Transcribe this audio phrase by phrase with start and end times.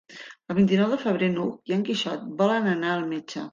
[0.53, 3.49] El vint-i-nou de febrer n'Hug i en Quixot volen anar al metge.